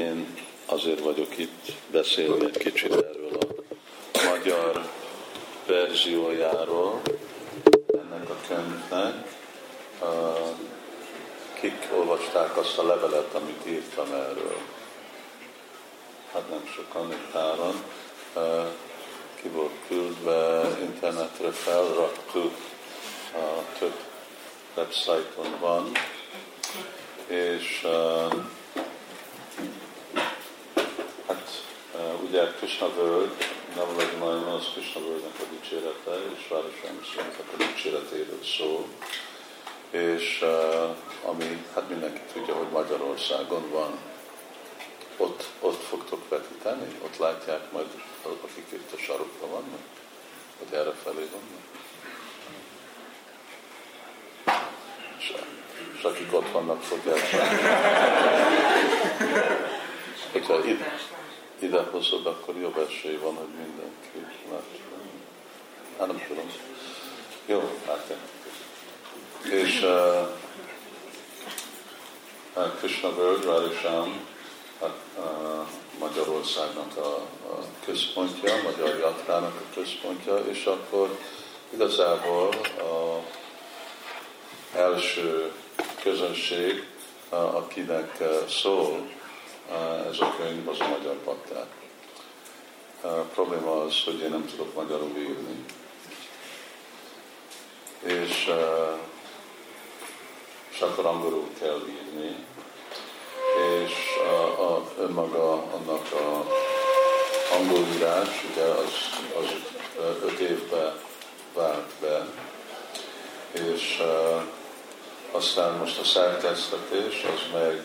Én 0.00 0.36
azért 0.66 1.00
vagyok 1.00 1.38
itt 1.38 1.72
beszélni 1.90 2.44
egy 2.44 2.56
kicsit 2.56 2.92
erről 2.92 3.38
a 4.12 4.24
magyar 4.28 4.88
verziójáról 5.66 7.00
ennek 7.92 8.30
a 8.30 8.36
könyvnek. 8.48 9.38
Kik 11.60 11.88
olvasták 11.96 12.56
azt 12.56 12.78
a 12.78 12.86
levelet, 12.86 13.34
amit 13.34 13.66
írtam 13.66 14.12
erről? 14.12 14.56
Hát 16.32 16.50
nem 16.50 16.66
sokan, 16.74 17.12
egy 17.12 17.30
páran. 17.32 17.82
Ki 19.42 19.48
volt 19.48 19.74
küldve, 19.88 20.68
internetre 20.80 21.50
felraktuk, 21.50 22.54
több 23.78 23.98
websájton 24.76 25.56
van, 25.60 25.92
és 27.26 27.86
ugye 32.30 32.52
Krishna 32.58 32.94
völgy, 32.94 33.30
Navalagimajan 33.76 34.42
az 34.42 34.64
Krishna 34.72 35.00
völgynek 35.00 35.34
a 35.38 35.44
dicsérete, 35.50 36.10
és 36.34 36.48
Városvámszónak 36.48 37.38
a 37.38 37.56
dicséretéről 37.56 38.42
szól, 38.58 38.86
és 39.90 40.42
uh, 40.42 41.30
ami, 41.30 41.64
hát 41.74 41.88
mindenki 41.88 42.20
tudja, 42.32 42.54
hogy 42.54 42.68
Magyarországon 42.72 43.70
van, 43.70 43.98
ott, 45.16 45.44
ott 45.60 45.82
fogtok 45.82 46.28
vetíteni, 46.28 46.94
ott 47.04 47.16
látják 47.16 47.72
majd, 47.72 47.86
akik 48.22 48.66
itt 48.72 48.92
a 48.92 48.98
sarokban 48.98 49.50
vannak, 49.50 49.84
vagy 50.58 50.78
erre 50.78 50.92
felé 51.04 51.28
vannak. 51.32 51.64
És, 55.18 55.32
és 55.96 56.02
akik 56.02 56.34
ott 56.34 56.50
vannak, 56.50 56.82
fogják 56.82 57.32
látni. 57.32 57.58
Hogyha 60.32 60.64
itt, 60.64 60.82
hozod, 62.00 62.26
akkor 62.26 62.56
jobb 62.56 62.86
esély 62.88 63.16
van, 63.16 63.34
hogy 63.34 63.48
mindenki 63.56 64.40
látja. 64.50 64.84
Hát 65.98 66.06
nem 66.06 66.22
tudom. 66.28 66.50
Jó, 67.46 67.78
látja. 67.86 68.16
És 69.50 69.82
uh, 72.54 72.68
Krishna 72.78 73.14
völgy, 73.14 73.44
Radisám, 73.44 74.26
hát, 74.80 74.96
uh, 75.18 75.24
Magyarországnak 75.98 76.96
a, 76.96 77.14
a 77.52 77.58
központja, 77.84 78.62
Magyar 78.62 78.98
Jatrának 78.98 79.54
a 79.54 79.74
központja, 79.74 80.38
és 80.38 80.64
akkor 80.64 81.18
igazából 81.72 82.48
a 82.78 83.22
első 84.76 85.52
közönség, 86.02 86.86
akinek 87.28 88.22
szól, 88.48 89.08
ez 90.10 90.20
a 90.20 90.34
könyv 90.38 90.68
az 90.68 90.80
a 90.80 90.88
magyar 90.88 91.16
bakták. 91.24 91.79
A 93.02 93.08
probléma 93.08 93.82
az, 93.82 94.04
hogy 94.04 94.20
én 94.20 94.30
nem 94.30 94.46
tudok 94.46 94.74
magyarul 94.74 95.16
írni. 95.16 95.64
És, 98.02 98.50
és 100.70 100.80
akkor 100.80 101.06
angolul 101.06 101.48
kell 101.60 101.80
írni, 101.88 102.36
és 103.84 103.92
a, 104.30 104.62
a, 104.62 104.84
önmaga 104.98 105.52
annak 105.52 106.12
a 106.12 106.44
angol 107.54 107.86
írás, 107.96 108.44
ugye 108.52 108.64
az, 108.64 108.92
az 109.40 109.52
öt 110.22 110.38
évbe 110.38 110.94
vált 111.54 111.90
be, 112.00 112.26
és 113.52 114.00
uh, 114.00 114.42
aztán 115.30 115.78
most 115.78 115.98
a 115.98 116.04
szerkesztetés 116.04 117.24
az 117.24 117.40
meg 117.52 117.82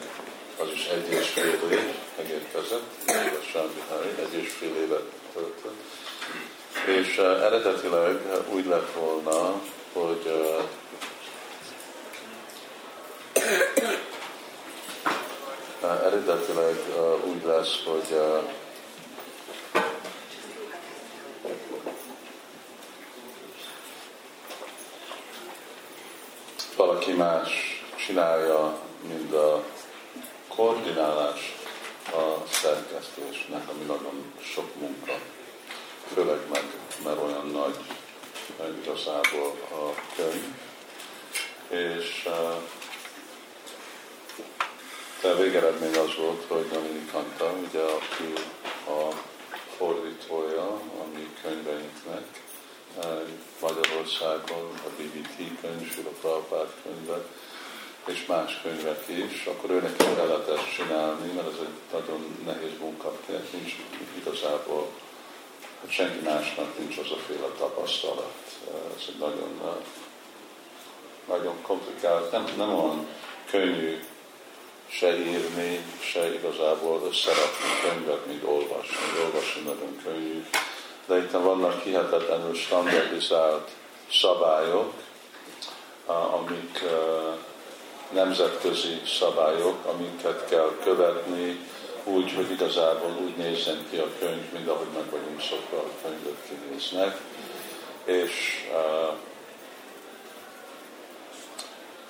az 0.58 0.68
is 0.74 0.86
egy 0.86 1.10
és 1.10 1.28
fél 1.28 1.60
év 1.72 1.94
megérkezett, 2.18 2.84
a 3.08 3.44
Sámbihái 3.52 4.16
egy 4.20 4.34
és 4.34 4.52
fél 4.52 4.76
évet 4.76 5.12
töltött. 5.34 5.84
És 6.86 7.18
uh, 7.18 7.26
eredetileg 7.26 8.22
úgy 8.50 8.66
lett 8.66 8.94
volna, 8.94 9.62
hogy 9.94 10.22
uh, 10.26 10.64
eredetileg 16.06 16.76
uh, 16.96 17.28
úgy 17.28 17.44
lesz, 17.46 17.84
hogy 17.86 18.18
uh, 18.18 18.44
valaki 26.76 27.12
más 27.12 27.84
csinálja, 27.96 28.80
mint 29.08 29.34
a 29.34 29.64
koordinálás 30.56 31.56
a 32.12 32.48
szerkesztésnek, 32.50 33.70
ami 33.70 33.84
nagyon 33.84 34.34
sok 34.54 34.76
munka, 34.76 35.14
főleg 36.14 36.40
meg, 36.52 36.64
mert 37.04 37.22
olyan 37.22 37.48
nagy 37.48 37.78
igazából 38.84 39.56
a 39.72 40.14
könyv. 40.16 40.54
És 41.68 42.30
de 45.22 45.32
a 45.32 45.36
végeredmény 45.36 45.96
az 45.96 46.16
volt, 46.18 46.46
hogy 46.48 46.68
Dominik 46.68 47.12
Kanta, 47.12 47.52
ugye, 47.68 47.82
aki 47.82 48.34
a 48.88 49.16
fordítója 49.78 50.68
a 50.74 51.06
mi 51.14 51.30
könyveinknek, 51.42 52.44
Magyarországon 53.62 54.72
a 54.86 54.90
BBT 54.98 55.60
könyv, 55.62 55.94
Sula 55.94 56.10
Prabhupád 56.22 56.68
könyvek, 56.84 57.28
és 58.06 58.26
más 58.26 58.62
könyvek 58.62 59.04
is, 59.08 59.46
akkor 59.46 59.70
őnek 59.70 60.02
el 60.02 60.28
lehet 60.28 60.50
ezt 60.50 60.74
csinálni, 60.76 61.32
mert 61.32 61.48
ez 61.48 61.60
egy 61.60 61.94
nagyon 61.94 62.38
nehéz 62.46 62.80
munka, 62.80 63.18
nincs 63.52 63.76
igazából, 64.18 64.90
hát 65.82 65.92
senki 65.92 66.20
másnak 66.24 66.78
nincs 66.78 66.98
az 66.98 67.12
a 67.12 67.18
féle 67.28 67.48
tapasztalat. 67.58 68.34
Ez 68.98 69.06
egy 69.08 69.18
nagyon, 69.18 69.62
nagyon 71.28 71.62
komplikált, 71.62 72.32
nem, 72.32 72.46
nem 72.58 72.74
olyan 72.74 73.08
könnyű 73.50 74.04
se 74.88 75.18
írni, 75.18 75.86
se 76.00 76.34
igazából 76.34 77.02
összerakni 77.08 77.68
könyvet, 77.82 78.26
mint 78.26 78.44
olvasni. 78.44 78.96
Olvasni 79.24 79.62
nagyon 79.62 80.02
könnyű. 80.04 80.46
De 81.06 81.18
itt 81.18 81.32
vannak 81.32 81.82
hihetetlenül 81.82 82.56
standardizált 82.56 83.70
szabályok, 84.12 84.94
amik 86.06 86.84
nemzetközi 88.12 89.02
szabályok, 89.20 89.86
amiket 89.86 90.46
kell 90.50 90.72
követni, 90.84 91.60
úgy, 92.04 92.34
hogy 92.34 92.52
igazából 92.52 93.18
úgy 93.24 93.36
nézzen 93.36 93.86
ki 93.90 93.98
a 93.98 94.08
könyv, 94.20 94.52
mint 94.54 94.68
ahogy 94.68 94.88
meg 94.94 95.10
vagyunk 95.10 95.42
szokva 95.42 95.78
a 95.78 96.08
könyvök 96.08 96.38
kinéznek. 96.48 97.22
És 98.04 98.66
uh, 98.72 99.18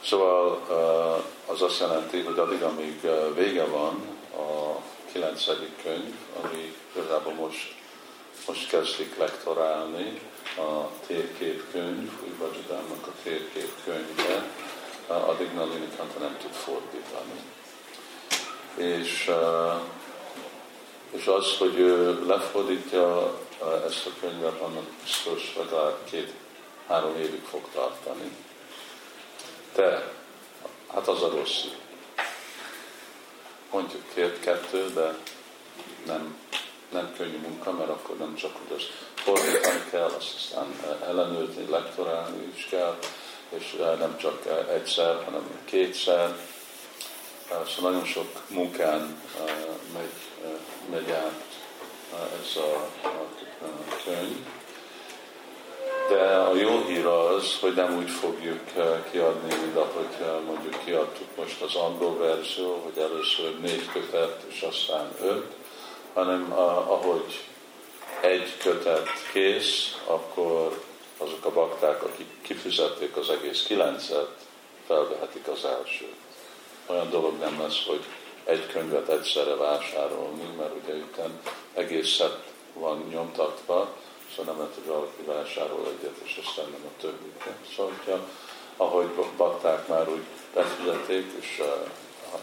szóval 0.03 0.61
uh, 0.69 1.53
az 1.53 1.61
azt 1.61 1.79
jelenti, 1.79 2.22
hogy 2.22 2.39
addig, 2.39 2.61
amíg 2.61 3.01
vége 3.35 3.66
van 3.66 4.17
a 4.35 4.81
kilencedik 5.11 5.84
könyv, 5.84 6.13
ami 6.44 6.75
igazából 6.95 7.34
most, 7.34 7.75
most 8.47 8.69
kezdik 8.69 9.17
lektorálni, 9.17 10.22
a 10.57 10.89
térképkönyv, 11.07 12.11
úgy 12.23 12.38
Vajidámnak 12.38 13.07
a 13.07 13.11
térképkönyve, 13.23 13.65
addig 15.35 15.53
Nalini 15.53 15.88
Kanta 15.97 16.19
nem 16.19 16.38
tud 16.38 16.51
fordítani. 16.51 17.40
És, 18.75 19.31
és 21.12 21.25
az, 21.25 21.57
hogy 21.57 21.79
ő 21.79 22.25
lefordítja 22.25 23.38
ezt 23.88 24.06
a 24.06 24.09
könyvet, 24.19 24.62
annak 24.62 24.84
biztos 25.03 25.56
legalább 25.57 25.97
két-három 26.03 27.16
évig 27.18 27.44
fog 27.50 27.62
tartani. 27.73 28.31
De, 29.75 30.12
hát 30.94 31.07
az 31.07 31.23
a 31.23 31.29
rossz. 31.29 31.63
Mondjuk 33.72 34.03
két-kettő, 34.13 34.94
de 34.94 35.17
nem, 36.05 36.37
nem 36.91 37.14
könnyű 37.17 37.37
munka, 37.37 37.72
mert 37.72 37.90
akkor 37.90 38.17
nem 38.17 38.35
csak, 38.35 38.52
hogy 38.55 38.78
azt 38.78 38.91
fordítani 39.16 39.84
kell, 39.90 40.11
azt 40.17 40.35
aztán 40.35 40.99
ellenőrizni, 41.08 41.70
lektorálni 41.70 42.52
is 42.55 42.67
kell, 42.70 42.97
és 43.50 43.76
nem 44.00 44.18
csak 44.18 44.68
egyszer, 44.74 45.24
hanem 45.24 45.59
kétszer. 45.66 46.36
Szóval 47.50 47.92
nagyon 47.92 48.06
sok 48.06 48.42
munkán 48.47 49.22
megy, 49.94 50.14
megy 50.92 51.12
át 51.12 51.44
ez 52.14 52.56
a, 52.56 52.74
a 53.08 53.28
könyv. 54.03 54.38
De 56.09 56.36
a 56.36 56.56
jó 56.56 56.86
hír 56.88 57.06
az, 57.06 57.59
hogy 57.59 57.74
nem 57.74 57.97
úgy 57.97 58.09
fogjuk 58.09 58.59
kiadni, 59.12 59.56
mint 59.62 59.76
ahogy 59.76 60.44
mondjuk 60.46 60.84
kiadtuk 60.86 61.28
most 61.36 61.62
az 61.62 61.76
angol 61.76 62.18
verzió, 62.18 62.82
hogy 62.84 63.03
először 63.03 63.59
négy 63.59 63.92
kötet, 63.92 64.44
és 64.47 64.62
aztán 64.62 65.12
öt, 65.22 65.46
hanem 66.14 66.52
ahogy 66.88 67.44
egy 68.22 68.58
kötet 68.58 69.09
kész, 69.32 69.97
akkor 70.06 70.84
a 71.46 71.52
bakták, 71.52 72.03
akik 72.03 72.42
kifizették 72.42 73.18
az 73.18 73.30
egész 73.30 73.64
kilencet, 73.64 74.30
felvehetik 74.88 75.47
az 75.47 75.66
elsőt. 75.66 76.16
Olyan 76.86 77.09
dolog 77.09 77.40
nem 77.40 77.62
lesz, 77.62 77.86
hogy 77.86 78.03
egy 78.44 78.68
könyvet 78.68 79.09
egyszerre 79.09 79.56
vásárolni, 79.56 80.44
mert 80.58 80.74
ugye 80.84 80.96
itt 80.96 81.20
egészet 81.74 82.40
van 82.74 83.08
nyomtatva, 83.09 83.94
szóval 84.36 84.53
nem 84.53 84.58
lehet, 84.62 84.76
hogy 84.76 84.86
valaki 84.86 85.22
vásárol 85.26 85.88
egyet, 86.00 86.18
és 86.24 86.42
aztán 86.46 86.66
nem 86.72 86.86
a 86.86 87.02
többit. 87.02 87.44
Szóval, 87.76 87.92
hogyha, 87.97 88.20
ahogy 88.78 89.08
bakták 89.38 89.88
már 89.88 90.09
úgy 90.09 90.24
befizették, 90.53 91.26
és 91.40 91.59
uh, 91.59 91.90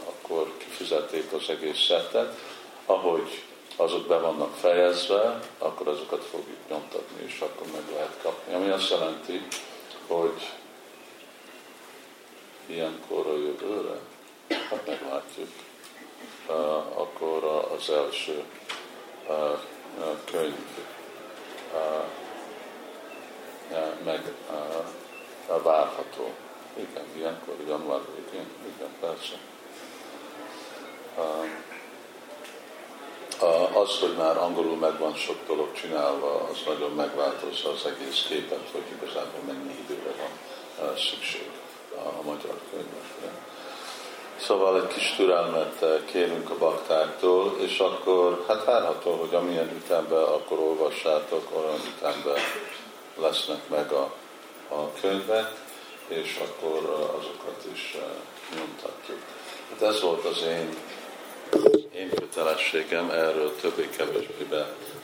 akkor 0.09 0.53
kifizették 0.57 1.33
az 1.33 1.49
egész 1.49 1.85
szettet, 1.85 2.39
ahogy 2.87 3.43
azok 3.83 4.07
be 4.07 4.19
vannak 4.19 4.55
fejezve, 4.55 5.41
akkor 5.59 5.89
azokat 5.89 6.25
fogjuk 6.25 6.69
nyomtatni, 6.69 7.23
és 7.27 7.41
akkor 7.41 7.67
meg 7.67 7.83
lehet 7.93 8.19
kapni. 8.23 8.55
Ami 8.55 8.71
azt 8.71 8.91
jelenti, 8.91 9.47
hogy 10.07 10.51
ilyenkor 12.67 13.27
a 13.27 13.37
jövőre, 13.37 13.99
hát 14.49 14.87
meglátjuk, 14.87 15.49
akkor 16.95 17.45
az 17.79 17.91
első 17.91 18.45
könyv 20.25 20.55
meg 24.05 24.35
várható. 25.63 26.31
Igen, 26.75 27.05
ilyenkor 27.17 27.55
január 27.67 28.01
végén, 28.15 28.47
igen, 28.77 28.91
persze. 29.01 29.37
Az, 33.73 33.99
hogy 34.01 34.15
már 34.17 34.37
angolul 34.37 34.77
meg 34.77 34.99
van 34.99 35.15
sok 35.15 35.47
dolog 35.47 35.73
csinálva, 35.73 36.49
az 36.53 36.59
nagyon 36.67 36.91
megváltozza 36.91 37.71
az 37.71 37.87
egész 37.87 38.25
képet, 38.29 38.69
hogy 38.73 38.83
igazából 38.97 39.41
mennyi 39.47 39.75
időre 39.85 40.15
van 40.19 40.97
szükség 40.97 41.51
a 41.97 42.23
magyar 42.23 42.59
könyvekre. 42.71 43.31
Szóval 44.41 44.81
egy 44.81 44.87
kis 44.87 45.15
türelmet 45.17 45.85
kérünk 46.05 46.51
a 46.51 46.59
baktáktól, 46.59 47.57
és 47.61 47.79
akkor 47.79 48.45
hát 48.49 48.65
várható, 48.65 49.13
hogy 49.13 49.35
amilyen 49.35 49.71
ütemben 49.77 50.23
akkor 50.23 50.59
olvassátok, 50.59 51.49
olyan 51.57 51.81
ütemben 51.97 52.39
lesznek 53.21 53.69
meg 53.69 53.93
a, 53.93 54.13
a 54.69 54.93
könyvek, 55.01 55.51
és 56.09 56.41
akkor 56.45 57.09
azokat 57.19 57.65
is 57.73 57.97
nyomtatjuk. 58.57 59.19
Hát 59.71 59.83
ez 59.83 60.03
volt 60.03 60.25
az 60.25 60.43
én 60.43 60.77
én 62.03 62.11
kötelességem 62.11 63.11
erről 63.11 63.57
többé-kevésbé 63.61 64.47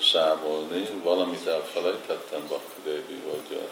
számolni. 0.00 0.88
Valamit 1.02 1.46
elfelejtettem, 1.46 2.46
Bakti 2.48 2.80
Devi, 2.84 3.22
vagy 3.30 3.50
uh, 3.50 3.62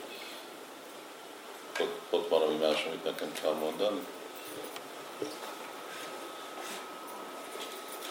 ott, 1.80 1.98
ott 2.10 2.28
valami 2.28 2.56
más, 2.56 2.84
amit 2.86 3.04
nekem 3.04 3.32
kell 3.42 3.52
mondani? 3.52 4.00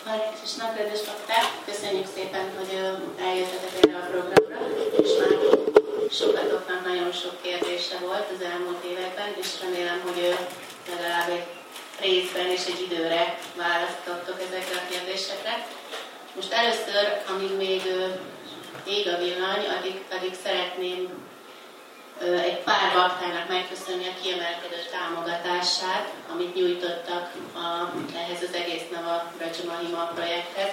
Hare 0.06 0.34
Krishna, 0.38 0.74
kedves 0.74 1.02
bakták! 1.02 1.46
Köszönjük 1.66 2.08
szépen, 2.16 2.52
hogy 2.58 2.74
eljöttetek 3.26 3.86
erre 3.86 3.98
a 3.98 4.08
programra, 4.12 4.60
és 5.02 5.10
már 5.20 5.30
sokatoknak 6.12 6.86
nagyon 6.86 7.12
sok 7.12 7.42
kérdése 7.42 7.98
volt 8.00 8.28
az 8.36 8.46
elmúlt 8.52 8.84
években, 8.84 9.34
és 9.42 9.48
remélem, 9.62 10.02
hogy 10.04 10.36
legalább 10.90 11.30
egy 11.30 11.48
részben 12.00 12.46
és 12.46 12.66
egy 12.66 12.82
időre 12.82 13.35
választottok 13.56 14.42
ezekre 14.48 14.78
a 14.80 14.88
kérdésekre. 14.90 15.68
Most 16.36 16.52
először, 16.52 17.22
amíg 17.30 17.57
még 17.57 17.81
ég 18.88 19.07
a 19.07 19.18
villany, 19.18 19.66
addig, 19.78 20.04
addig 20.12 20.34
szeretném 20.44 21.25
egy 22.22 22.60
pár 22.63 22.94
baktának 22.94 23.48
megköszönni 23.48 24.07
a 24.07 24.22
kiemelkedő 24.22 24.75
támogatását, 24.92 26.13
amit 26.31 26.56
nyújtottak 26.56 27.31
a, 27.54 27.94
ehhez 28.16 28.42
az 28.42 28.54
egész 28.54 28.84
Nava 28.92 29.31
Rajamahima 29.40 30.12
projekthez, 30.16 30.72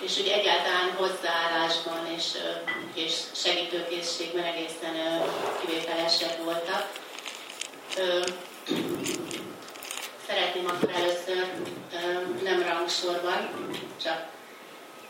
és 0.00 0.16
hogy 0.16 0.26
egyáltalán 0.26 0.90
hozzáállásban 0.96 2.06
és, 2.16 2.24
és 2.94 3.12
segítőkészségben 3.34 4.44
egészen 4.44 5.22
kivételesek 5.60 6.44
voltak. 6.44 6.88
Szeretném 10.34 10.66
akkor 10.66 10.90
először 10.94 11.46
nem 12.42 12.62
rangsorban, 12.62 13.48
csak 14.02 14.24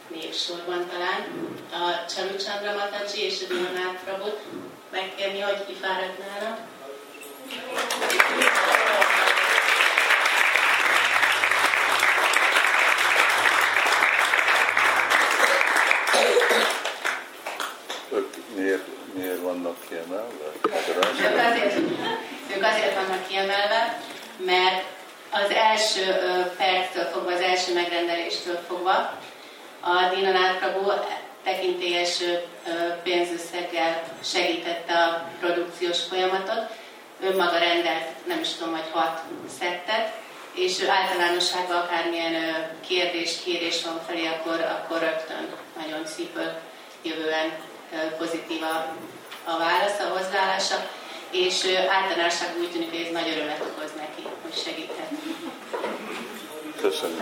névsorban 0.09 0.89
talán 0.89 1.23
a 1.73 2.05
Csalu 2.15 2.37
Chandra 2.37 2.73
Mataji 2.73 3.23
és 3.25 3.43
a 3.43 3.47
Dinanát 3.53 3.99
Prabhut 4.05 4.41
megkérni, 4.91 5.41
hogy 5.41 5.67
kifáradnának. 5.67 6.59
Ők 18.13 18.35
miért, 18.55 18.87
miért 19.15 19.41
vannak 19.41 19.77
kiemelve? 19.89 20.53
Ők 20.63 21.39
azért, 21.39 21.77
ők 22.57 22.65
azért 22.65 22.95
vannak 22.95 23.27
kiemelve, 23.27 24.01
mert 24.37 24.91
az 25.45 25.51
első 25.51 26.05
perctől 26.57 27.05
fogva, 27.05 27.33
az 27.33 27.41
első 27.41 27.75
megrendeléstől 27.75 28.59
fogva 28.69 29.19
a 29.81 30.15
Dina 30.15 30.57
Prabhu 30.59 30.91
tekintélyes 31.45 32.23
pénzösszeggel 33.03 34.03
segítette 34.25 34.93
a 34.93 35.29
produkciós 35.41 35.99
folyamatot. 36.09 36.71
Ő 37.21 37.37
maga 37.37 37.59
rendelt, 37.59 38.27
nem 38.27 38.41
is 38.41 38.49
tudom, 38.49 38.73
vagy 38.73 38.91
hat 38.91 39.21
szettet, 39.59 40.13
és 40.53 40.83
általánosságban 40.89 41.77
akármilyen 41.77 42.67
kérdés, 42.87 43.37
kérés 43.45 43.85
van 43.85 44.01
felé, 44.07 44.27
akkor, 44.27 44.61
akkor 44.61 44.99
rögtön 44.99 45.49
nagyon 45.83 46.07
szívből 46.07 46.53
jövően 47.03 47.53
pozitív 48.19 48.63
a, 48.63 48.95
a 49.45 49.59
válasz, 49.59 50.01
a 50.01 50.19
hozzáállása 50.19 50.89
és 51.33 51.67
általánosságban 51.89 52.63
úgy 52.63 52.71
tűnik, 52.71 52.91
hogy 52.91 53.01
ez 53.01 53.13
nagy 53.13 53.29
örömet 53.29 53.61
okoz 53.61 53.93
neki, 53.97 54.23
hogy 54.43 54.57
segíthet. 54.65 55.02
Köszönöm. 56.83 57.17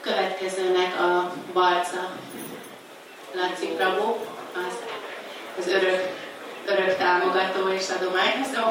Következőnek 0.00 1.00
a 1.00 1.32
Balca 1.52 2.10
Laci 3.32 3.66
Prabhu, 3.66 4.14
az, 4.54 4.74
az 5.58 5.66
örök, 5.66 6.00
örök 6.66 6.96
támogató 6.96 7.68
és 7.68 7.88
adományozó. 7.98 8.62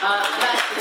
A 0.00 0.12
Laci, 0.40 0.80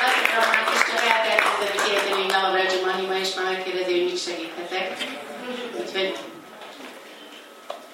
Laci 0.00 0.20
Brahmát 0.30 0.74
is 0.74 0.80
csak 0.90 1.04
el 1.08 1.22
kell 1.26 1.42
kezdeni 1.60 2.22
még 2.22 2.30
Navavrajja 2.30 2.86
Mahima, 2.86 3.14
és 3.14 3.34
már 3.34 3.62
mit 4.12 4.20
segíthetek. 4.20 4.96
Úgyhogy 5.80 6.14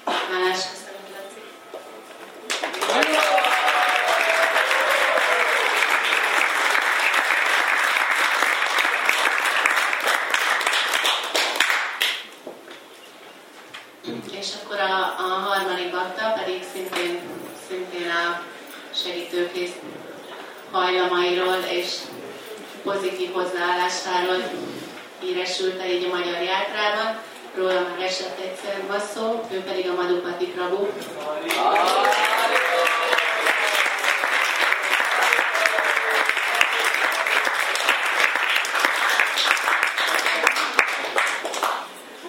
hálás 0.04 0.58
És 14.30 14.46
akkor 14.62 14.80
a, 14.80 15.14
a 15.18 15.22
harmadik 15.22 15.90
bakta 15.90 16.32
pedig 16.32 16.62
szintén, 16.72 17.20
szintén 17.68 18.10
a 18.10 18.42
segítőkész 18.94 19.72
hajlamairól 20.70 21.64
és 21.70 21.94
pozitív 22.82 23.32
hozzáállásáról 23.32 24.42
híresült 25.20 25.80
el 25.80 25.90
így 25.90 26.04
a 26.04 26.16
magyar 26.16 26.42
játrában. 26.42 27.20
Róla 27.54 27.72
már 27.72 28.06
esett 28.06 28.38
egyszer 28.38 29.00
szó, 29.14 29.44
ő 29.50 29.60
pedig 29.62 29.88
a 29.88 29.94
Madhupati 29.94 30.46
Prabhu. 30.46 30.86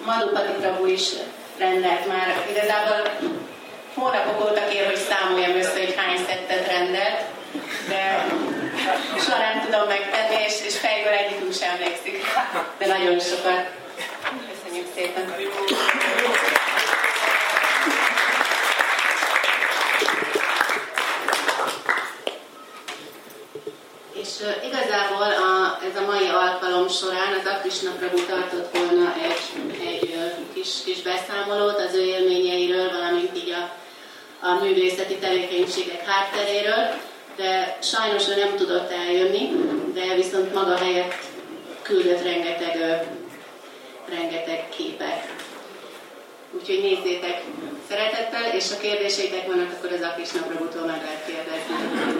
Madhupati 0.04 0.52
Prabhu 0.60 0.86
is 0.86 1.08
rendelt 1.58 2.06
már. 2.06 2.46
Igazából 2.50 3.18
hónapok 3.94 4.40
óta 4.40 4.68
kér, 4.68 4.86
hogy 4.86 4.96
számoljam 4.96 5.56
össze, 5.56 5.78
hogy 5.78 5.94
hány 5.96 6.16
szettet 6.26 6.66
rendelt, 6.66 7.20
de 7.88 8.26
soha 9.18 9.38
nem 9.38 9.60
tudom 9.64 9.86
megtenni, 9.86 10.42
és, 10.46 10.54
és 10.66 10.78
fejből 10.78 11.12
egyikünk 11.12 11.52
sem 11.52 11.70
emlékszik. 11.70 12.24
De 12.78 12.86
nagyon 12.86 13.20
sokat. 13.20 13.64
Köszönjük 14.52 14.86
szépen. 14.94 15.34
És 24.12 24.30
igazából 24.64 25.32
a, 25.32 25.78
ez 25.90 26.02
a 26.02 26.06
mai 26.06 26.28
alkalom 26.28 26.88
során 26.88 27.32
az 27.40 27.52
Akrisna 27.52 27.90
Prabhu 27.90 28.20
volna 28.72 29.14
egy 29.22 29.60
kis 30.84 31.02
beszámolót 31.02 31.80
az 31.80 31.94
ő 31.94 32.04
élményeiről, 32.04 32.90
valamint 32.90 33.36
így 33.36 33.50
a, 33.50 33.70
a 34.46 34.54
művészeti 34.54 35.16
tevékenységek 35.16 36.06
hátteréről, 36.06 37.00
de 37.36 37.78
sajnos 37.82 38.28
ő 38.28 38.34
nem 38.34 38.56
tudott 38.56 38.90
eljönni, 38.90 39.50
de 39.94 40.14
viszont 40.14 40.54
maga 40.54 40.76
helyett 40.76 41.14
küldött 41.82 42.22
rengeteg, 42.22 43.06
rengeteg 44.08 44.68
képet. 44.68 45.26
Úgyhogy 46.52 46.80
nézzétek 46.82 47.42
szeretettel, 47.88 48.54
és 48.54 48.70
ha 48.70 48.78
kérdéseitek 48.80 49.46
vannak, 49.46 49.72
akkor 49.72 49.92
az 49.92 50.02
Akis 50.02 50.30
Napragutól 50.30 50.86
meg 50.86 51.02
lehet 51.02 51.24
kérdezni. 51.26 52.00